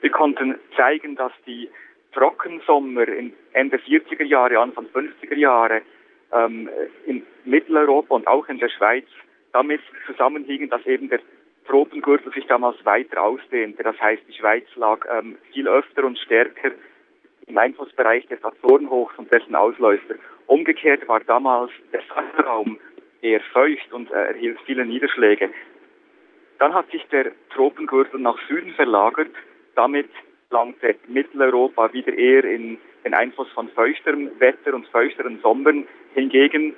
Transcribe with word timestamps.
Wir 0.00 0.10
konnten 0.10 0.56
zeigen, 0.76 1.16
dass 1.16 1.32
die 1.46 1.68
Trockensommer 2.12 3.08
in 3.08 3.32
Ende 3.52 3.78
40er 3.78 4.24
Jahre, 4.24 4.58
Anfang 4.58 4.86
50er 4.86 5.36
Jahre 5.36 5.82
ähm, 6.32 6.68
in 7.06 7.24
Mitteleuropa 7.44 8.14
und 8.14 8.26
auch 8.26 8.48
in 8.48 8.58
der 8.58 8.68
Schweiz 8.68 9.06
damit 9.52 9.80
zusammenliegen, 10.06 10.68
dass 10.70 10.84
eben 10.86 11.08
der 11.08 11.20
Tropengürtel 11.66 12.32
sich 12.32 12.46
damals 12.46 12.82
weiter 12.84 13.22
ausdehnte. 13.22 13.82
Das 13.82 14.00
heißt, 14.00 14.22
die 14.28 14.32
Schweiz 14.32 14.64
lag 14.76 15.04
ähm, 15.10 15.36
viel 15.52 15.68
öfter 15.68 16.04
und 16.04 16.18
stärker 16.18 16.70
im 17.46 17.58
Einflussbereich 17.58 18.26
des 18.26 18.42
Azorenhochs 18.44 19.18
und 19.18 19.32
dessen 19.32 19.54
Ausläufer. 19.54 20.14
Umgekehrt 20.46 21.06
war 21.08 21.20
damals 21.20 21.70
der 21.92 22.02
Sachraum 22.08 22.78
eher 23.20 23.40
feucht 23.52 23.92
und 23.92 24.10
äh, 24.10 24.28
erhielt 24.28 24.58
viele 24.64 24.86
Niederschläge. 24.86 25.50
Dann 26.58 26.74
hat 26.74 26.90
sich 26.90 27.04
der 27.08 27.32
Tropengürtel 27.54 28.20
nach 28.20 28.38
Süden 28.48 28.72
verlagert. 28.74 29.30
Damit 29.78 30.10
langte 30.50 30.96
Mitteleuropa 31.06 31.92
wieder 31.92 32.12
eher 32.12 32.42
in 32.42 32.78
den 33.04 33.14
Einfluss 33.14 33.48
von 33.52 33.68
feuchterem 33.68 34.28
Wetter 34.40 34.74
und 34.74 34.88
feuchteren 34.88 35.38
Sommern. 35.40 35.86
Hingegen 36.14 36.74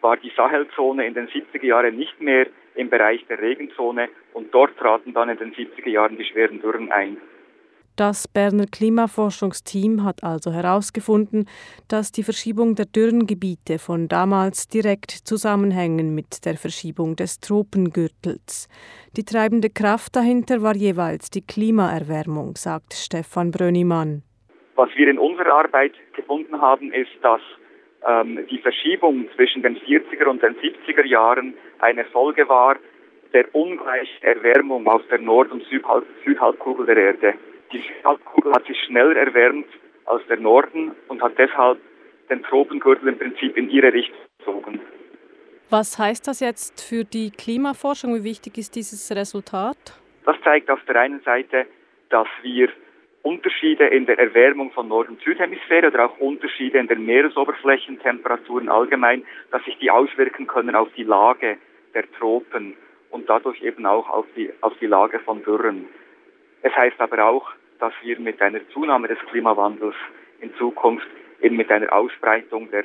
war 0.00 0.16
die 0.16 0.30
Sahelzone 0.36 1.08
in 1.08 1.14
den 1.14 1.26
70er 1.26 1.66
Jahren 1.66 1.96
nicht 1.96 2.20
mehr 2.20 2.46
im 2.76 2.88
Bereich 2.88 3.26
der 3.26 3.42
Regenzone 3.42 4.10
und 4.32 4.54
dort 4.54 4.78
traten 4.78 5.12
dann 5.12 5.28
in 5.28 5.38
den 5.38 5.52
70er 5.52 5.88
Jahren 5.88 6.18
die 6.18 6.24
schweren 6.24 6.62
Dürren 6.62 6.92
ein. 6.92 7.16
Das 7.96 8.26
Berner 8.28 8.66
Klimaforschungsteam 8.66 10.04
hat 10.04 10.24
also 10.24 10.52
herausgefunden, 10.52 11.46
dass 11.88 12.12
die 12.12 12.22
Verschiebung 12.22 12.74
der 12.74 12.86
Dürrengebiete 12.86 13.78
von 13.78 14.08
damals 14.08 14.68
direkt 14.68 15.10
zusammenhängen 15.10 16.14
mit 16.14 16.44
der 16.46 16.54
Verschiebung 16.54 17.16
des 17.16 17.40
Tropengürtels. 17.40 18.68
Die 19.16 19.24
treibende 19.24 19.68
Kraft 19.68 20.16
dahinter 20.16 20.62
war 20.62 20.74
jeweils 20.74 21.30
die 21.30 21.42
Klimaerwärmung, 21.42 22.56
sagt 22.56 22.94
Stefan 22.94 23.50
Brönnimann. 23.50 24.22
Was 24.76 24.88
wir 24.96 25.08
in 25.08 25.18
unserer 25.18 25.52
Arbeit 25.52 25.92
gefunden 26.16 26.60
haben, 26.60 26.92
ist, 26.92 27.10
dass 27.22 27.42
ähm, 28.08 28.46
die 28.50 28.58
Verschiebung 28.58 29.28
zwischen 29.36 29.62
den 29.62 29.76
40er 29.76 30.24
und 30.24 30.42
den 30.42 30.54
70er 30.56 31.04
Jahren 31.04 31.54
eine 31.80 32.04
Folge 32.06 32.48
war 32.48 32.76
der 33.32 33.54
ungleichen 33.54 34.22
Erwärmung 34.22 34.86
auf 34.86 35.02
der 35.10 35.18
Nord- 35.18 35.52
und 35.52 35.62
Südhalbkugel 36.24 36.86
der 36.86 36.96
Erde. 36.96 37.34
Die 37.72 37.78
Südhalbkugel 37.78 38.52
hat 38.52 38.66
sich 38.66 38.78
schneller 38.84 39.16
erwärmt 39.16 39.66
als 40.06 40.26
der 40.26 40.38
Norden 40.38 40.92
und 41.08 41.22
hat 41.22 41.38
deshalb 41.38 41.78
den 42.28 42.42
Tropengürtel 42.42 43.08
im 43.08 43.18
Prinzip 43.18 43.56
in 43.56 43.70
ihre 43.70 43.92
Richtung 43.92 44.18
gezogen. 44.38 44.80
Was 45.68 45.98
heißt 45.98 46.26
das 46.26 46.40
jetzt 46.40 46.82
für 46.82 47.04
die 47.04 47.30
Klimaforschung? 47.30 48.14
Wie 48.14 48.24
wichtig 48.24 48.58
ist 48.58 48.74
dieses 48.74 49.14
Resultat? 49.14 49.76
Das 50.24 50.36
zeigt 50.42 50.68
auf 50.70 50.80
der 50.86 50.96
einen 50.96 51.20
Seite, 51.20 51.66
dass 52.08 52.26
wir 52.42 52.70
Unterschiede 53.22 53.86
in 53.86 54.06
der 54.06 54.18
Erwärmung 54.18 54.72
von 54.72 54.88
Nord- 54.88 55.08
und 55.08 55.20
Südhemisphäre 55.22 55.88
oder 55.88 56.06
auch 56.06 56.18
Unterschiede 56.18 56.78
in 56.78 56.88
den 56.88 57.04
Meeresoberflächentemperaturen 57.04 58.68
allgemein, 58.68 59.24
dass 59.52 59.64
sich 59.64 59.78
die 59.78 59.90
auswirken 59.90 60.46
können 60.46 60.74
auf 60.74 60.88
die 60.96 61.04
Lage 61.04 61.58
der 61.94 62.10
Tropen 62.12 62.76
und 63.10 63.28
dadurch 63.28 63.62
eben 63.62 63.86
auch 63.86 64.08
auf 64.08 64.26
die, 64.36 64.50
auf 64.62 64.72
die 64.80 64.86
Lage 64.86 65.20
von 65.20 65.42
Dürren. 65.44 65.86
Es 66.62 66.74
heißt 66.74 67.00
aber 67.00 67.24
auch, 67.24 67.50
dass 67.78 67.92
wir 68.02 68.18
mit 68.20 68.40
einer 68.42 68.60
Zunahme 68.70 69.08
des 69.08 69.18
Klimawandels 69.30 69.94
in 70.40 70.54
Zukunft 70.56 71.06
eben 71.40 71.56
mit 71.56 71.70
einer 71.70 71.92
Ausbreitung 71.92 72.70
der 72.70 72.84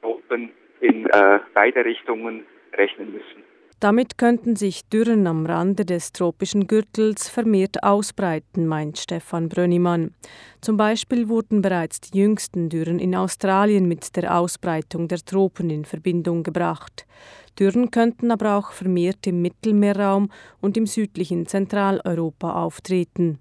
Tropen 0.00 0.52
in 0.80 1.06
äh, 1.06 1.40
beide 1.52 1.84
Richtungen 1.84 2.46
rechnen 2.72 3.12
müssen. 3.12 3.42
Damit 3.84 4.16
könnten 4.16 4.56
sich 4.56 4.88
Dürren 4.88 5.26
am 5.26 5.44
Rande 5.44 5.84
des 5.84 6.12
tropischen 6.12 6.66
Gürtels 6.66 7.28
vermehrt 7.28 7.82
ausbreiten, 7.82 8.66
meint 8.66 8.96
Stefan 8.96 9.50
Brönnimann. 9.50 10.14
Zum 10.62 10.78
Beispiel 10.78 11.28
wurden 11.28 11.60
bereits 11.60 12.00
die 12.00 12.16
jüngsten 12.16 12.70
Dürren 12.70 12.98
in 12.98 13.14
Australien 13.14 13.86
mit 13.86 14.16
der 14.16 14.38
Ausbreitung 14.38 15.06
der 15.08 15.18
Tropen 15.18 15.68
in 15.68 15.84
Verbindung 15.84 16.44
gebracht. 16.44 17.04
Dürren 17.58 17.90
könnten 17.90 18.30
aber 18.30 18.56
auch 18.56 18.72
vermehrt 18.72 19.26
im 19.26 19.42
Mittelmeerraum 19.42 20.30
und 20.62 20.78
im 20.78 20.86
südlichen 20.86 21.44
Zentraleuropa 21.44 22.54
auftreten. 22.54 23.38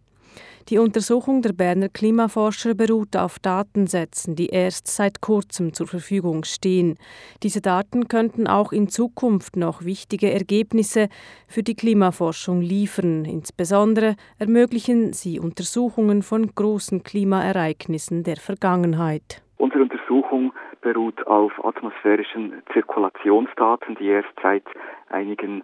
Die 0.70 0.78
Untersuchung 0.78 1.42
der 1.42 1.54
Berner 1.54 1.90
Klimaforscher 1.90 2.74
beruht 2.74 3.18
auf 3.18 3.38
Datensätzen, 3.40 4.36
die 4.36 4.48
erst 4.48 4.88
seit 4.88 5.22
kurzem 5.22 5.74
zur 5.74 5.88
Verfügung 5.88 6.46
stehen. 6.46 6.98
Diese 7.44 7.62
Daten 7.62 8.08
könnten 8.08 8.48
auch 8.48 8.72
in 8.72 8.88
Zukunft 8.88 9.58
noch 9.58 9.84
wichtige 9.84 10.32
Ergebnisse 10.32 11.10
für 11.48 11.64
die 11.64 11.76
Klimaforschung 11.76 12.62
liefern. 12.62 13.26
Insbesondere 13.26 14.16
ermöglichen 14.40 15.14
sie 15.14 15.40
Untersuchungen 15.40 16.24
von 16.24 16.48
großen 16.56 17.04
Klimaereignissen 17.04 18.24
der 18.24 18.38
Vergangenheit. 18.38 19.42
Unsere 19.58 19.84
Untersuchung 19.84 20.54
beruht 20.82 21.26
auf 21.28 21.52
atmosphärischen 21.64 22.62
Zirkulationsdaten, 22.74 23.96
die 23.96 24.08
erst 24.08 24.34
seit 24.42 24.64
einigen 25.10 25.64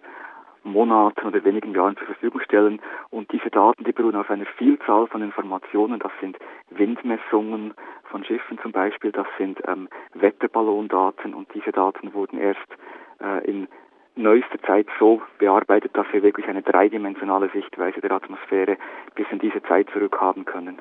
Monaten 0.63 1.25
oder 1.25 1.43
wenigen 1.43 1.73
Jahren 1.73 1.97
zur 1.97 2.07
Verfügung 2.07 2.41
stellen. 2.41 2.81
Und 3.09 3.31
diese 3.31 3.49
Daten, 3.49 3.83
die 3.83 3.91
beruhen 3.91 4.15
auf 4.15 4.29
einer 4.29 4.45
Vielzahl 4.57 5.07
von 5.07 5.21
Informationen. 5.21 5.99
Das 5.99 6.11
sind 6.21 6.37
Windmessungen 6.69 7.73
von 8.09 8.23
Schiffen 8.23 8.59
zum 8.59 8.71
Beispiel, 8.71 9.11
das 9.11 9.27
sind 9.37 9.59
ähm, 9.67 9.87
Wetterballondaten 10.13 11.33
und 11.33 11.47
diese 11.53 11.71
Daten 11.71 12.13
wurden 12.13 12.39
erst 12.39 12.59
äh, 13.21 13.45
in 13.49 13.67
neuester 14.15 14.59
Zeit 14.63 14.87
so 14.99 15.21
bearbeitet, 15.37 15.95
dass 15.95 16.07
wir 16.11 16.23
wirklich 16.23 16.47
eine 16.47 16.61
dreidimensionale 16.61 17.49
Sichtweise 17.49 18.01
der 18.01 18.11
Atmosphäre 18.11 18.77
bis 19.15 19.27
in 19.31 19.39
diese 19.39 19.61
Zeit 19.63 19.89
zurück 19.91 20.19
haben 20.19 20.45
können. 20.45 20.79